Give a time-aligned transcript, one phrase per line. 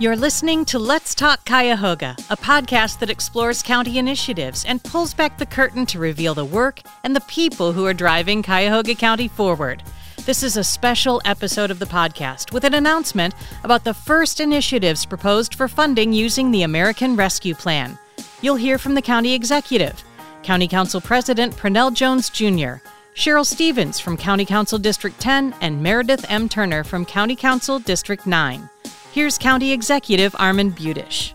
[0.00, 5.38] You're listening to Let's Talk Cuyahoga, a podcast that explores county initiatives and pulls back
[5.38, 9.84] the curtain to reveal the work and the people who are driving Cuyahoga County forward.
[10.26, 15.06] This is a special episode of the podcast with an announcement about the first initiatives
[15.06, 17.96] proposed for funding using the American Rescue Plan.
[18.42, 20.02] You'll hear from the county executive,
[20.42, 22.82] County Council President Pernel Jones Jr.,
[23.14, 26.48] Cheryl Stephens from County Council District 10, and Meredith M.
[26.48, 28.68] Turner from County Council District 9.
[29.14, 31.34] Here's County Executive Armond Budish.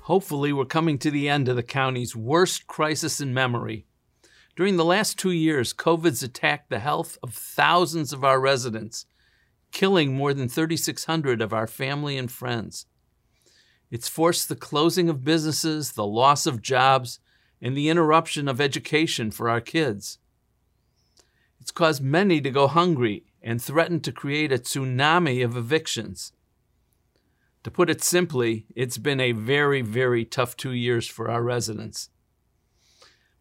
[0.00, 3.86] Hopefully, we're coming to the end of the county's worst crisis in memory.
[4.56, 9.06] During the last two years, COVID's attacked the health of thousands of our residents,
[9.70, 12.86] killing more than 3,600 of our family and friends.
[13.92, 17.20] It's forced the closing of businesses, the loss of jobs,
[17.62, 20.18] and the interruption of education for our kids.
[21.60, 26.32] It's caused many to go hungry and threatened to create a tsunami of evictions.
[27.64, 32.08] To put it simply, it's been a very, very tough two years for our residents.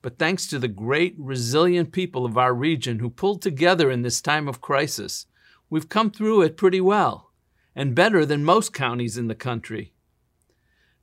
[0.01, 4.21] But thanks to the great, resilient people of our region who pulled together in this
[4.21, 5.25] time of crisis,
[5.69, 7.31] we've come through it pretty well,
[7.75, 9.93] and better than most counties in the country.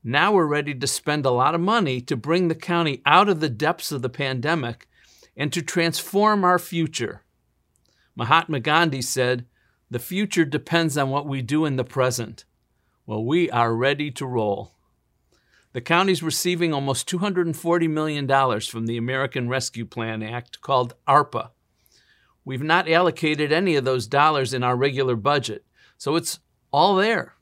[0.04, 3.40] Now we're ready to spend a lot of money to bring the county out of
[3.40, 4.88] the depths of the pandemic
[5.36, 7.22] and to transform our future.
[8.14, 9.46] Mahatma Gandhi said,
[9.90, 12.44] The future depends on what we do in the present.
[13.08, 14.72] Well, we are ready to roll.
[15.72, 18.26] The county's receiving almost $240 million
[18.60, 21.50] from the American Rescue Plan Act called ARPA.
[22.44, 25.64] We've not allocated any of those dollars in our regular budget,
[25.96, 26.40] so it's
[26.72, 27.34] all there.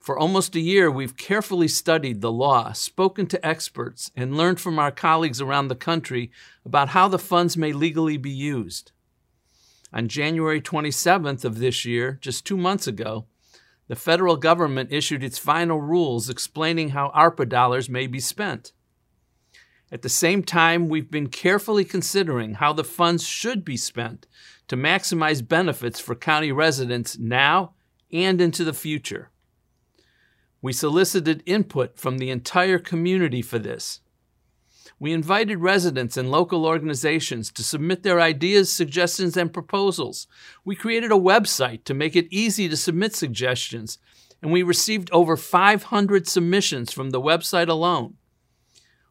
[0.00, 4.78] For almost a year, we've carefully studied the law, spoken to experts, and learned from
[4.78, 6.30] our colleagues around the country
[6.64, 8.92] about how the funds may legally be used.
[9.92, 13.26] On January 27th of this year, just two months ago,
[13.88, 18.72] the federal government issued its final rules explaining how ARPA dollars may be spent.
[19.92, 24.26] At the same time, we've been carefully considering how the funds should be spent
[24.68, 27.74] to maximize benefits for county residents now
[28.12, 29.30] and into the future.
[30.60, 34.00] We solicited input from the entire community for this.
[34.98, 40.26] We invited residents and local organizations to submit their ideas, suggestions, and proposals.
[40.64, 43.98] We created a website to make it easy to submit suggestions,
[44.40, 48.14] and we received over 500 submissions from the website alone.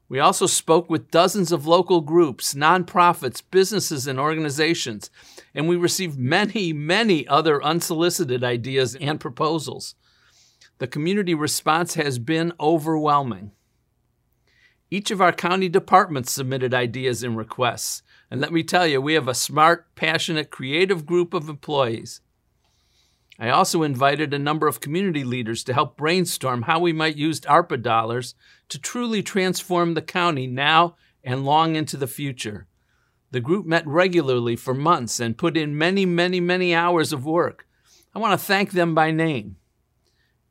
[0.07, 5.09] We also spoke with dozens of local groups, nonprofits, businesses, and organizations,
[5.53, 9.95] and we received many, many other unsolicited ideas and proposals.
[10.77, 13.51] The community response has been overwhelming.
[14.91, 18.03] Each of our county departments submitted ideas and requests.
[18.29, 22.21] And let me tell you, we have a smart, passionate, creative group of employees.
[23.37, 27.41] I also invited a number of community leaders to help brainstorm how we might use
[27.41, 28.35] ARPA dollars
[28.69, 32.67] to truly transform the county now and long into the future.
[33.31, 37.67] The group met regularly for months and put in many, many, many hours of work.
[38.13, 39.57] I want to thank them by name.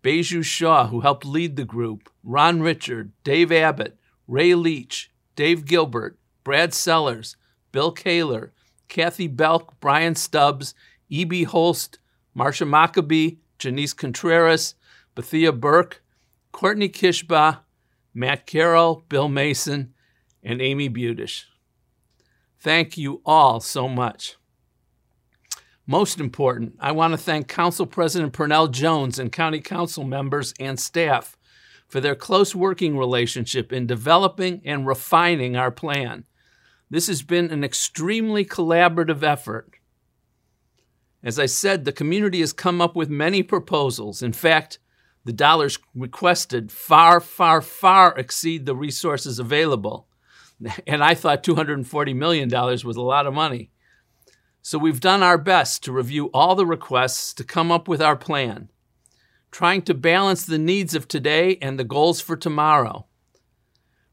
[0.03, 6.19] Baiju Shah, who helped lead the group, Ron Richard, Dave Abbott, Ray Leach, Dave Gilbert,
[6.43, 7.37] Brad Sellers,
[7.73, 8.53] Bill Kaler,
[8.89, 10.75] Kathy Belk, Brian Stubbs,
[11.09, 11.45] E.B.
[11.45, 11.99] Holst,
[12.37, 14.75] Marsha Maccabee, Janice Contreras,
[15.17, 16.03] Bethia Burke,
[16.53, 17.61] Courtney Kishba,
[18.13, 19.95] Matt Carroll, Bill Mason,
[20.43, 21.45] and Amy Budish.
[22.59, 24.37] Thank you all so much.
[25.87, 30.81] Most important, I want to thank Council President Pernel Jones and County Council members and
[30.81, 31.37] staff
[31.89, 36.25] for their close working relationship in developing and refining our plan.
[36.91, 39.75] This has been an extremely collaborative effort.
[41.23, 44.23] As I said, the community has come up with many proposals.
[44.23, 44.79] In fact,
[45.25, 50.09] the dollars requested far, far, far exceed the resources available.
[50.87, 53.71] And I thought $240 million was a lot of money.
[54.63, 58.17] So we've done our best to review all the requests to come up with our
[58.17, 58.71] plan
[59.55, 63.07] trying to balance the needs of today and the goals for tomorrow.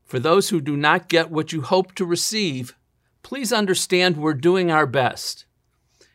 [0.05, 2.75] For those who do not get what you hope to receive,
[3.23, 5.45] please understand we're doing our best.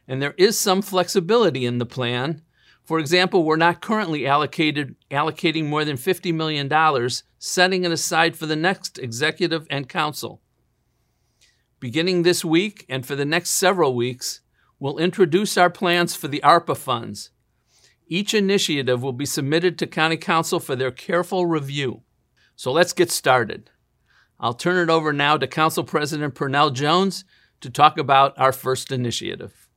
[0.07, 2.43] And there is some flexibility in the plan.
[2.85, 8.55] For example, we're not currently allocating more than $50 million, setting it aside for the
[8.55, 10.41] next executive and council.
[11.81, 14.41] Beginning this week and for the next several weeks,
[14.79, 17.31] we'll introduce our plans for the ARPA funds
[18.07, 22.03] each initiative will be submitted to County Council for their careful review.
[22.55, 23.71] So let's get started.
[24.39, 27.25] I'll turn it over now to Council President Pernel Jones
[27.61, 29.69] to talk about our first initiative.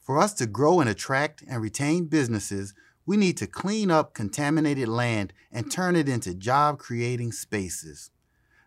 [0.00, 2.72] For us to grow and attract and retain businesses,
[3.06, 8.10] We need to clean up contaminated land and turn it into job creating spaces.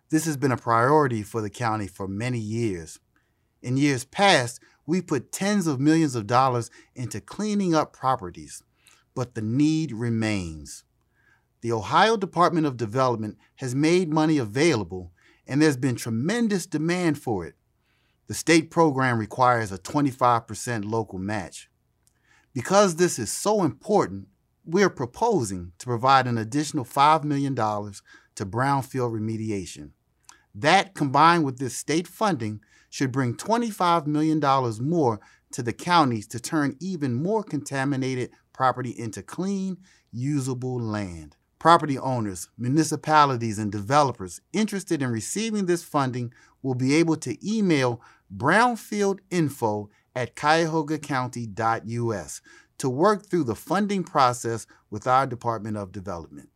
[0.10, 3.00] This has been a priority for the county for many years.
[3.62, 8.64] In years past, we put tens of millions of dollars into cleaning up properties,
[9.20, 10.86] but the need remains.
[11.60, 15.12] The Ohio Department of Development has made money available,
[15.46, 17.56] and there's been tremendous demand for it.
[18.28, 21.70] The state program requires a 25% local match.
[22.54, 24.30] Because this is so important,
[24.64, 29.90] we're proposing to provide an additional $5 million to brownfield remediation.
[30.56, 34.40] That, combined with this state funding, should bring $25 million
[34.82, 35.20] more
[35.52, 39.78] to the counties to turn even more contaminated property into clean,
[40.12, 41.38] usable land.
[41.60, 48.02] Property owners, municipalities, and developers interested in receiving this funding will be able to email
[48.36, 52.42] brownfieldinfo at cuyahogacounty.us
[52.80, 56.50] to work through the funding process with our Department of Development.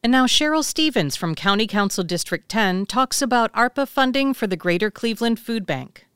[0.00, 4.56] And now Cheryl Stephens from County Council District 10 talks about ARPA funding for the
[4.56, 6.06] Greater Cleveland Food Bank.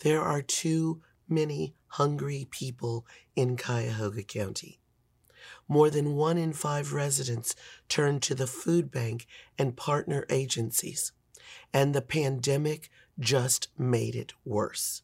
[0.00, 4.80] There are too many hungry people in Cuyahoga County.
[5.66, 7.54] More than one in five residents
[7.88, 9.26] turn to the food bank
[9.58, 11.12] and partner agencies,
[11.72, 15.02] and the pandemic just made it worse.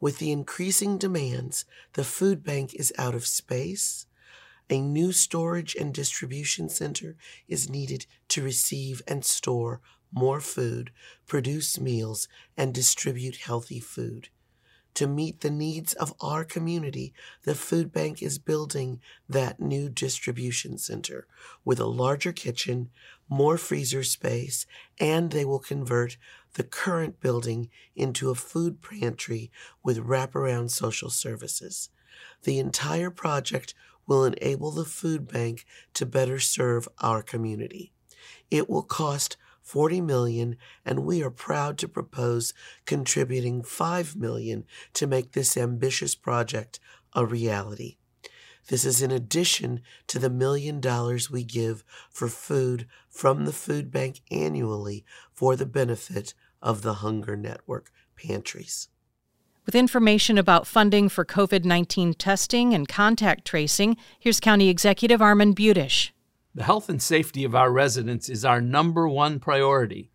[0.00, 1.64] With the increasing demands,
[1.94, 4.06] the food bank is out of space,
[4.70, 7.16] a new storage and distribution center
[7.48, 9.80] is needed to receive and store
[10.10, 10.90] more food,
[11.26, 14.28] produce meals, and distribute healthy food.
[14.94, 17.12] To meet the needs of our community,
[17.42, 21.26] the food bank is building that new distribution center
[21.64, 22.90] with a larger kitchen,
[23.28, 24.66] more freezer space,
[25.00, 26.16] and they will convert
[26.54, 29.50] the current building into a food pantry
[29.82, 31.90] with wraparound social services.
[32.44, 33.74] The entire project
[34.06, 37.92] will enable the food bank to better serve our community.
[38.50, 45.06] It will cost 40 million and we are proud to propose contributing 5 million to
[45.06, 46.78] make this ambitious project
[47.14, 47.96] a reality.
[48.68, 53.90] This is in addition to the million dollars we give for food from the food
[53.90, 58.88] bank annually for the benefit of the Hunger Network pantries.
[59.66, 65.54] With information about funding for COVID 19 testing and contact tracing, here's County Executive Armond
[65.54, 66.10] Budish.
[66.56, 70.12] The health and safety of our residents is our number one priority.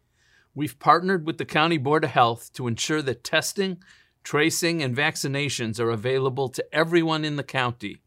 [0.56, 3.84] We've partnered with the County Board of Health to ensure that testing,
[4.24, 7.98] tracing, and vaccinations are available to everyone in the county.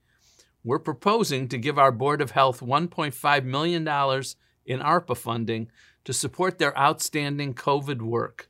[0.64, 5.70] We're proposing to give our Board of Health $1.5 million in ARPA funding
[6.05, 8.49] to support their outstanding COVID work.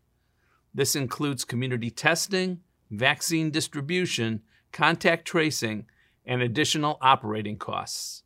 [0.72, 5.86] This includes community testing, vaccine distribution, contact tracing,
[6.24, 8.22] and additional operating costs.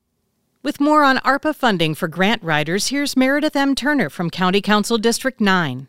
[0.67, 3.77] With more on ARPA funding for grant writers, here's Meredith M.
[3.77, 5.87] Turner from County Council District 9.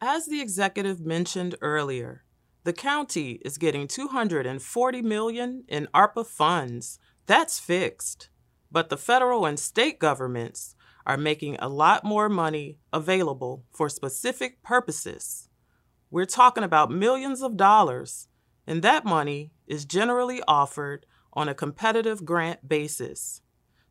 [0.00, 2.22] As the executive mentioned earlier,
[2.62, 7.00] the county is getting 240 million in ARPA funds.
[7.26, 8.28] That's fixed.
[8.70, 14.62] But the federal and state governments are making a lot more money available for specific
[14.62, 15.48] purposes.
[16.08, 18.28] We're talking about millions of dollars,
[18.64, 23.40] and that money is generally offered on a competitive grant basis.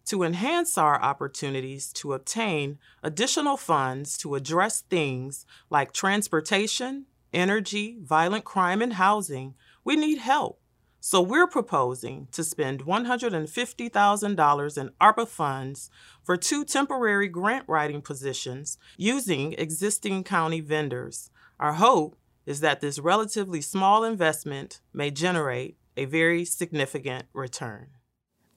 [0.07, 8.45] To enhance our opportunities to obtain additional funds to address things like transportation, energy, violent
[8.45, 10.61] crime, and housing, we need help.
[11.01, 15.89] So we're proposing to spend $150,000 in ARPA funds
[16.23, 21.31] for two temporary grant writing positions using existing county vendors.
[21.59, 27.96] Our hope is that this relatively small investment may generate a very significant return.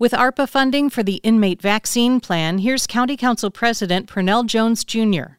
[0.00, 5.37] With ARPA funding for the inmate vaccine plan, here's County Council President Pernel Jones Jr.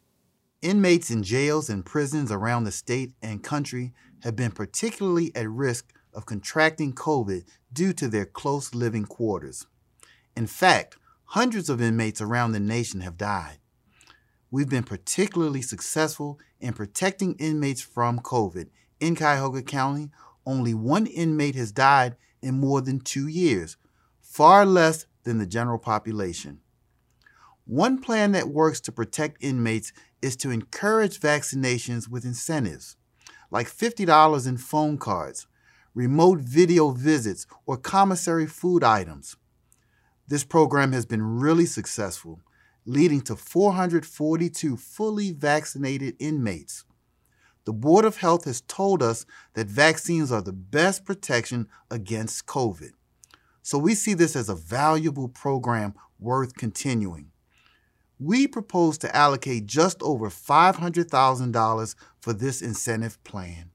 [0.62, 5.91] Inmates in jails and prisons around the state and country have been particularly at risk
[6.13, 9.65] of contracting COVID due to their close living quarters.
[10.38, 13.58] In fact, hundreds of inmates around the nation have died.
[14.51, 18.68] We've been particularly successful in protecting inmates from COVID.
[19.00, 20.12] In Cuyahoga County,
[20.46, 23.75] only one inmate has died in more than two years,
[24.31, 26.61] far less than the general population.
[27.65, 32.95] One plan that works to protect inmates is to encourage vaccinations with incentives,
[33.50, 35.47] like $50 in phone cards,
[35.93, 39.35] remote video visits, or commissary food items.
[40.29, 42.39] This program has been really successful
[42.85, 46.85] leading to 442 fully vaccinated inmates.
[47.65, 52.91] The Board of Health has told us that vaccines are the best protection against COVID.
[53.62, 57.32] So we see this as a valuable program worth continuing.
[58.20, 63.72] We propose to allocate just over $500,000 for this incentive plan.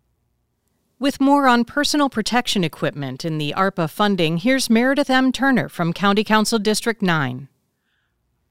[0.99, 5.31] With more on personal protection equipment in the ARPA funding, here's Meredith M.
[5.31, 7.49] Turner from County Council District 9.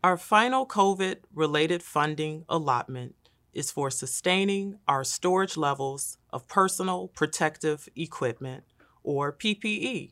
[0.03, 3.15] Our final COVID related funding allotment
[3.53, 8.65] is for sustaining our storage levels of personal protective equipment,
[9.01, 10.11] or PPE.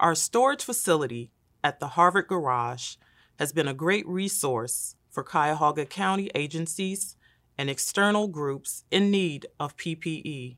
[0.00, 1.32] Our storage facility
[1.64, 2.94] at the Harvard Garage
[3.36, 7.16] has been a great resource for Cuyahoga County agencies
[7.58, 10.56] and external groups in need of PPE.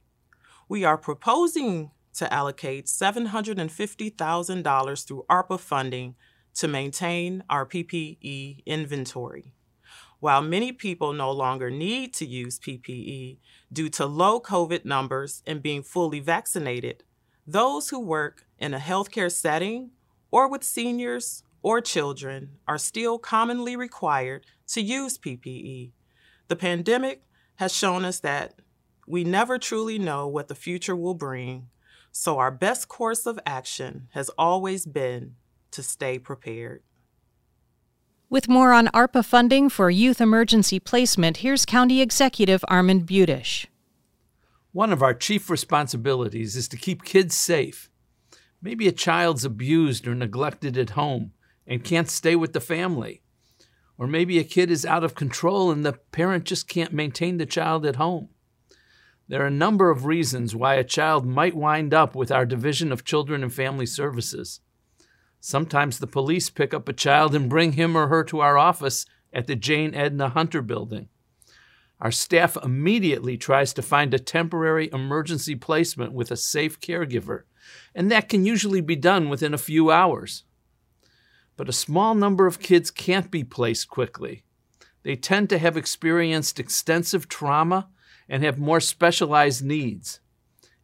[0.69, 6.17] We are proposing to allocate $750,000 through ARPA funding
[6.57, 9.55] to maintain our PPE inventory.
[10.19, 13.39] While many people no longer need to use PPE
[13.73, 17.05] due to low COVID numbers and being fully vaccinated,
[17.47, 19.91] those who work in a healthcare setting
[20.31, 25.93] or with seniors or children are still commonly required to use PPE.
[26.49, 27.23] The pandemic
[27.57, 28.55] has shown us that
[29.07, 31.69] we never truly know what the future will bring,
[32.13, 35.35] so our best course of action has always been
[35.73, 36.83] to stay prepared.
[38.29, 43.67] With more on ARPA funding for youth emergency placement, here's County Executive Armond Budish.
[44.73, 47.90] One of our chief responsibilities is to keep kids safe.
[48.63, 51.33] Maybe a child's abused or neglected at home
[51.67, 53.23] and can't stay with the family.
[53.97, 57.47] Or maybe a kid is out of control and the parent just can't maintain the
[57.47, 58.29] child at home.
[59.29, 62.91] There are a number of reasons why a child might wind up with our Division
[62.91, 64.61] of Children and Family Services.
[65.39, 69.07] Sometimes the police pick up a child and bring him or her to our office
[69.33, 71.09] at the Jane Edna Hunter Building.
[72.01, 77.43] Our staff immediately tries to find a temporary emergency placement with a safe caregiver,
[77.95, 80.45] and that can usually be done within a few hours.
[81.57, 84.45] But a small number of kids can't be placed quickly.
[85.03, 87.89] They tend to have experienced extensive trauma
[88.29, 90.21] and have more specialized needs,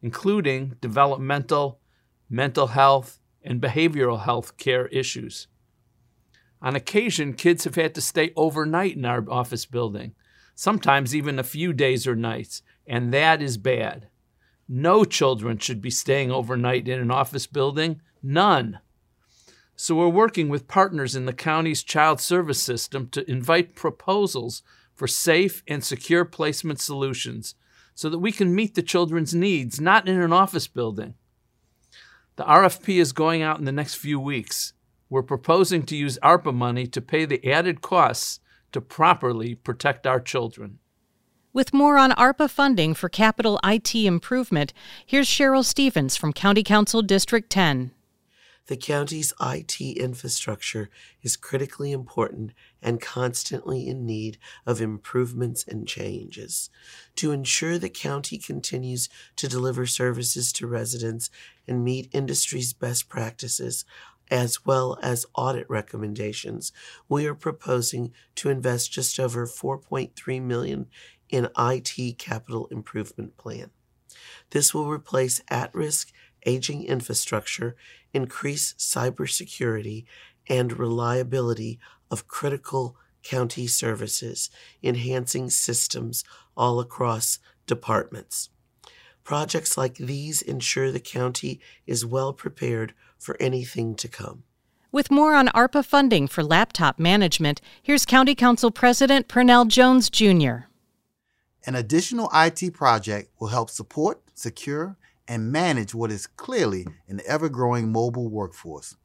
[0.01, 1.79] including developmental,
[2.29, 5.47] mental health, and behavioral health care issues.
[6.61, 10.15] On occasion, kids have had to stay overnight in our office building,
[10.55, 14.07] sometimes even a few days or nights, and that is bad.
[14.67, 18.79] No children should be staying overnight in an office building, none.
[19.75, 25.07] So we're working with partners in the county's child service system to invite proposals for
[25.07, 27.55] safe and secure placement solutions
[27.93, 31.13] so that we can meet the children's needs, not in an office building.
[32.35, 34.73] The RFP is going out in the next few weeks.
[35.09, 38.39] We're proposing to use ARPA money to pay the added costs
[38.71, 40.79] to properly protect our children.
[41.53, 44.73] With more on ARPA funding for capital IT improvement,
[45.05, 47.91] here's Cheryl Stephens from County Council District 10.
[48.67, 50.89] The county's IT infrastructure
[51.23, 52.51] is critically important
[52.81, 56.69] and constantly in need of improvements and changes.
[57.15, 61.29] To ensure the county continues to deliver services to residents
[61.65, 63.85] and meet industry's best practices,
[64.29, 66.73] as well as audit recommendations,
[67.07, 70.87] we are proposing to invest just over 4.3 million
[71.29, 73.71] in IT capital improvement plan.
[74.51, 76.11] This will replace at-risk
[76.45, 77.75] aging infrastructure,
[78.13, 80.05] increase cybersecurity
[80.47, 81.79] and reliability
[82.09, 84.49] of critical county services,
[84.81, 86.23] enhancing systems
[86.55, 88.49] all across departments.
[89.23, 94.43] Projects like these ensure the county is well prepared for anything to come.
[94.89, 100.66] With more on ARPA funding for laptop management, here's County Council President Pernel Jones Jr.
[101.65, 104.97] An additional IT project will help support, secure,
[105.27, 108.95] and manage what is clearly an ever growing mobile workforce.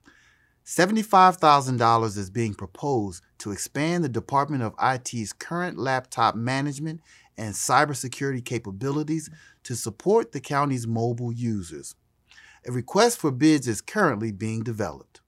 [0.65, 7.01] $75,000 is being proposed to expand the Department of IT's current laptop management
[7.37, 9.29] and cybersecurity capabilities
[9.65, 11.97] to support the county's mobile users.
[12.67, 15.21] A request for bids is currently being developed.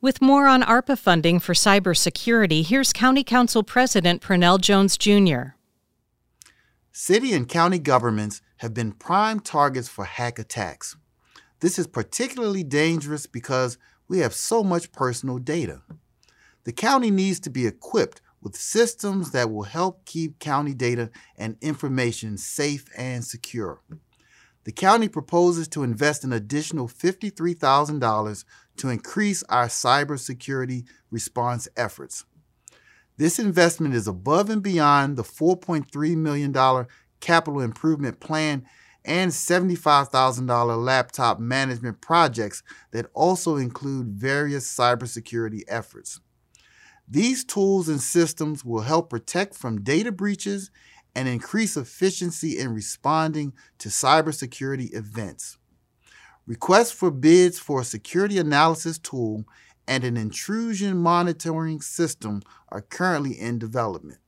[0.00, 5.59] With more on ARPA funding for cybersecurity, here's County Council President Pernel Jones Jr.
[6.92, 10.96] City and county governments have been prime targets for hack attacks.
[11.60, 13.78] This is particularly dangerous because
[14.08, 15.82] we have so much personal data.
[16.64, 21.56] The county needs to be equipped with systems that will help keep county data and
[21.60, 23.80] information safe and secure.
[24.64, 28.44] The county proposes to invest an additional $53,000
[28.78, 32.24] to increase our cybersecurity response efforts.
[33.20, 36.86] This investment is above and beyond the $4.3 million
[37.20, 38.64] capital improvement plan
[39.04, 42.62] and $75,000 laptop management projects
[42.92, 46.18] that also include various cybersecurity efforts.
[47.06, 50.70] These tools and systems will help protect from data breaches
[51.14, 55.58] and increase efficiency in responding to cybersecurity events.
[56.46, 59.44] Requests for bids for a security analysis tool
[59.90, 64.20] and an intrusion monitoring system are currently in development.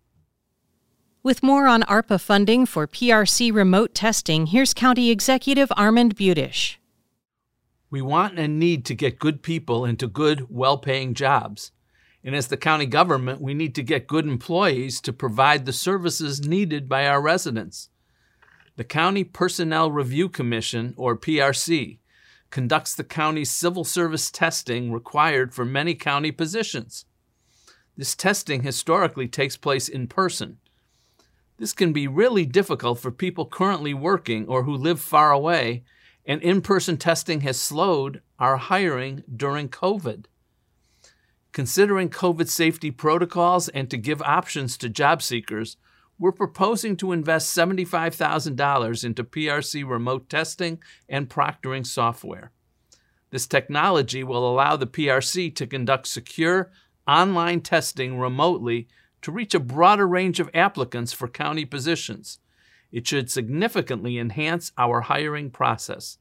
[1.22, 6.78] With more on ARPA funding for PRC remote testing, here's County Executive Armond Budish.
[7.90, 11.70] We want and need to get good people into good, well paying jobs.
[12.24, 16.44] And as the county government, we need to get good employees to provide the services
[16.44, 17.88] needed by our residents.
[18.74, 21.98] The County Personnel Review Commission, or PRC,
[22.52, 27.06] conducts the county's civil service testing required for many county positions.
[27.96, 30.58] This testing historically takes place in person.
[31.58, 35.82] This can be really difficult for people currently working or who live far away,
[36.26, 40.26] and in person testing has slowed our hiring during COVID.
[41.52, 45.76] Considering COVID safety protocols and to give options to job seekers,
[46.22, 52.52] we're proposing to invest $75,000 into PRC remote testing and proctoring software.
[53.30, 56.70] This technology will allow the PRC to conduct secure
[57.08, 58.86] online testing remotely
[59.22, 62.38] to reach a broader range of applicants for county positions.
[62.92, 66.18] It should significantly enhance our hiring process.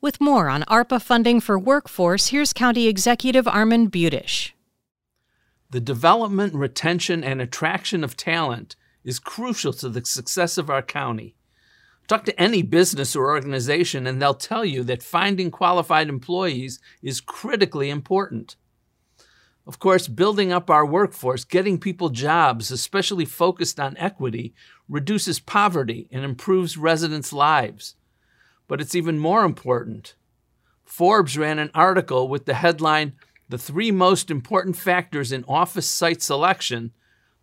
[0.00, 4.52] With more on ARPA funding for workforce, here's County Executive Armond Budish.
[5.68, 11.34] The development, retention, and attraction of talent is crucial to the success of our county.
[12.08, 17.20] Talk to any business or organization, and they'll tell you that finding qualified employees is
[17.20, 18.56] critically important.
[19.66, 24.54] Of course, building up our workforce, getting people jobs, especially focused on equity,
[24.88, 27.94] reduces poverty and improves residents' lives.
[28.66, 30.16] But it's even more important.
[30.84, 33.12] Forbes ran an article with the headline
[33.48, 36.90] The Three Most Important Factors in Office Site Selection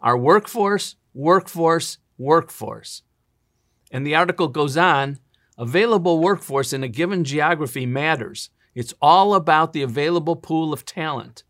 [0.02, 3.04] Are Workforce, Workforce, Workforce.
[3.91, 5.19] And the article goes on
[5.60, 8.50] Available workforce in a given geography matters.
[8.74, 11.43] It's all about the available pool of talent.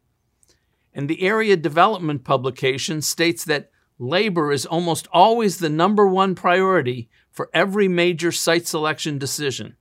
[0.96, 3.70] And the area development publication states that
[4.00, 9.76] labor is almost always the number one priority for every major site selection decision.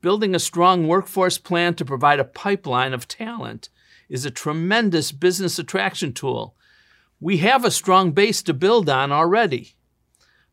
[0.00, 3.68] Building a strong workforce plan to provide a pipeline of talent
[4.08, 6.56] is a tremendous business attraction tool.
[7.20, 9.74] We have a strong base to build on already.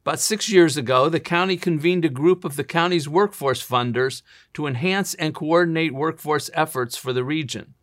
[0.01, 4.21] About six years ago, the county convened a group of the county's workforce funders
[4.53, 7.73] to enhance and coordinate workforce efforts for the region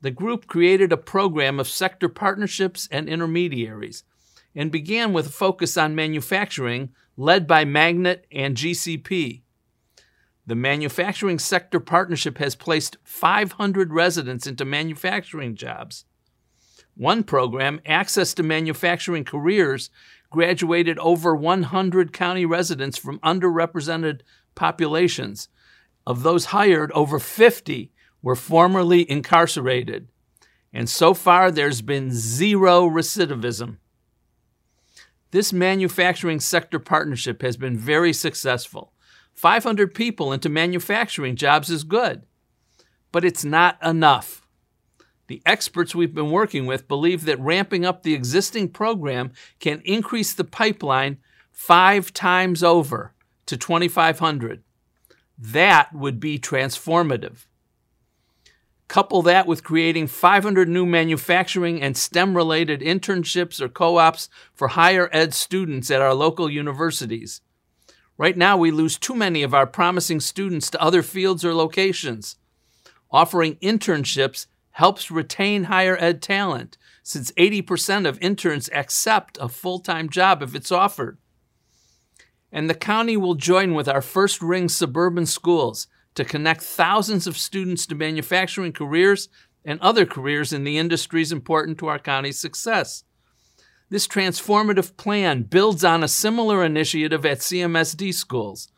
[0.00, 4.04] the group created a program of sector partnerships and intermediaries
[4.54, 9.42] and began with a focus on manufacturing led by Magnet and GCP.
[10.46, 16.06] The manufacturing sector partnership has placed 500 residents into manufacturing jobs.
[16.96, 19.90] One program, Access to Manufacturing Careers,
[20.30, 24.20] graduated over 100 county residents from underrepresented
[24.54, 25.48] populations.
[26.06, 27.90] Of those hired, over 50
[28.22, 30.08] were formerly incarcerated,
[30.72, 33.78] and so far there's been zero recidivism.
[35.30, 38.92] This manufacturing sector partnership has been very successful.
[39.34, 42.22] 500 people into manufacturing jobs is good,
[43.12, 44.39] but it's not enough.
[45.30, 50.32] The experts we've been working with believe that ramping up the existing program can increase
[50.32, 51.18] the pipeline
[51.52, 53.14] five times over
[53.46, 54.64] to 2,500.
[55.38, 57.46] That would be transformative.
[58.88, 64.66] Couple that with creating 500 new manufacturing and STEM related internships or co ops for
[64.66, 67.40] higher ed students at our local universities.
[68.18, 72.34] Right now, we lose too many of our promising students to other fields or locations.
[73.12, 80.08] Offering internships helps retain higher ed talent, since 80% of interns accept a full time
[80.08, 81.18] job if it's offered.
[82.52, 87.36] And the county will join with our first ring suburban schools to connect thousands of
[87.36, 89.28] students to manufacturing careers
[89.64, 93.04] and other careers in the industries important to our county's success.
[93.88, 98.68] This transformative plan builds on a similar initiative at CMSD schools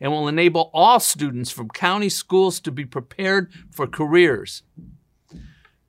[0.00, 4.62] and will enable all students from county schools to be prepared for careers.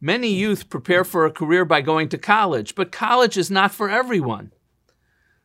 [0.02, 3.90] Many youth prepare for a career by going to college, but college is not for
[3.90, 4.54] everyone.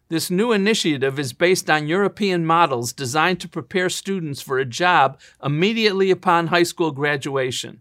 [0.09, 5.19] This new initiative is based on European models designed to prepare students for a job
[5.43, 7.81] immediately upon high school graduation.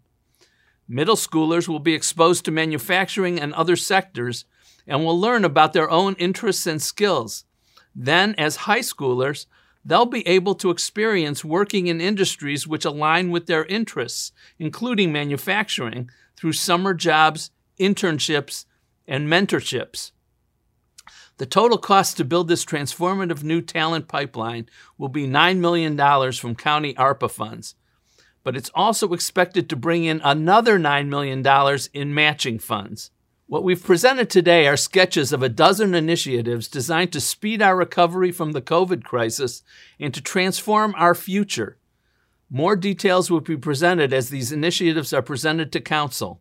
[0.88, 4.46] Middle schoolers will be exposed to manufacturing and other sectors
[4.88, 7.46] and will learn about their own interests and skills.
[7.96, 9.46] Then, as high schoolers,
[9.86, 16.10] they'll be able to experience working in industries which align with their interests, including manufacturing,
[16.44, 18.66] through summer jobs, internships,
[19.08, 20.12] and mentorships.
[21.38, 25.98] The total cost to build this transformative new talent pipeline will be $9 million
[26.34, 27.76] from county ARPA funds,
[28.44, 33.12] but it's also expected to bring in another $9 million in matching funds.
[33.48, 38.34] What we've presented today are sketches of a dozen initiatives designed to speed our recovery
[38.34, 39.64] from the COVID crisis
[39.98, 41.78] and to transform our future.
[42.50, 46.40] More details will be presented as these initiatives are presented to Council.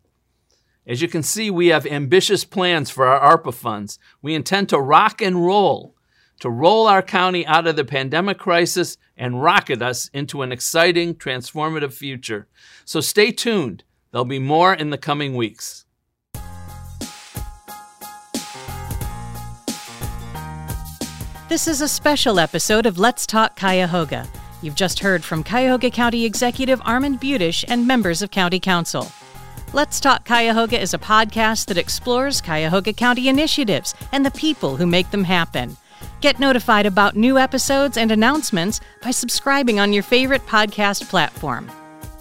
[0.86, 3.98] As you can see, we have ambitious plans for our ARPA funds.
[4.20, 5.94] We intend to rock and roll,
[6.40, 11.14] to roll our county out of the pandemic crisis and rocket us into an exciting,
[11.14, 12.48] transformative future.
[12.84, 13.84] So stay tuned.
[14.10, 15.86] There'll be more in the coming weeks.
[21.48, 24.26] This is a special episode of Let's Talk Cuyahoga.
[24.62, 29.10] You've just heard from Cuyahoga County Executive Armond Budish and members of County Council.
[29.72, 34.86] Let's Talk Cuyahoga is a podcast that explores Cuyahoga County initiatives and the people who
[34.86, 35.76] make them happen.
[36.20, 41.68] Get notified about new episodes and announcements by subscribing on your favorite podcast platform.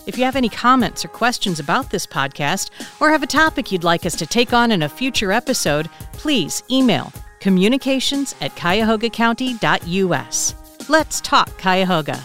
[0.08, 3.84] If you have any comments or questions about this podcast, or have a topic you'd
[3.84, 10.56] like us to take on in a future episode, please email communications at cuyahogacounty.us.
[10.90, 12.20] Let's talk Cuyahoga.